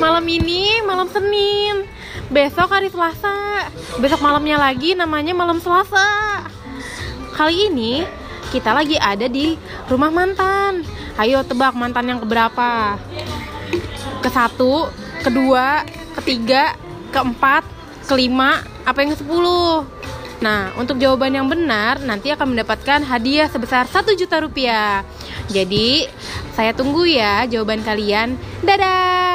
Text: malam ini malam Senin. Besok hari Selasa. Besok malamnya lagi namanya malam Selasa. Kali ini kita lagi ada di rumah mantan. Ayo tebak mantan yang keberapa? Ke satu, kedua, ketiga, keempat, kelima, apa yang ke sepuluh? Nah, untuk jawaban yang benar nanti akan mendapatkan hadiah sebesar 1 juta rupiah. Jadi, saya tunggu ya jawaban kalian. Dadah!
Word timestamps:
malam 0.00 0.24
ini 0.24 0.80
malam 0.80 1.04
Senin. 1.12 1.84
Besok 2.32 2.72
hari 2.72 2.88
Selasa. 2.88 3.68
Besok 4.00 4.24
malamnya 4.24 4.56
lagi 4.56 4.96
namanya 4.96 5.36
malam 5.36 5.60
Selasa. 5.60 6.40
Kali 7.36 7.68
ini 7.68 8.00
kita 8.48 8.72
lagi 8.72 8.96
ada 8.96 9.28
di 9.28 9.60
rumah 9.92 10.08
mantan. 10.08 10.88
Ayo 11.20 11.44
tebak 11.44 11.76
mantan 11.76 12.08
yang 12.08 12.18
keberapa? 12.24 12.96
Ke 14.24 14.32
satu, 14.32 14.88
kedua, 15.20 15.84
ketiga, 16.16 16.72
keempat, 17.12 17.68
kelima, 18.08 18.64
apa 18.88 19.04
yang 19.04 19.12
ke 19.12 19.20
sepuluh? 19.20 19.84
Nah, 20.40 20.72
untuk 20.80 20.96
jawaban 20.96 21.36
yang 21.36 21.44
benar 21.44 22.00
nanti 22.00 22.32
akan 22.32 22.56
mendapatkan 22.56 23.04
hadiah 23.04 23.52
sebesar 23.52 23.84
1 23.84 24.16
juta 24.16 24.40
rupiah. 24.40 25.04
Jadi, 25.52 26.08
saya 26.56 26.72
tunggu 26.72 27.04
ya 27.04 27.44
jawaban 27.44 27.84
kalian. 27.84 28.40
Dadah! 28.64 29.29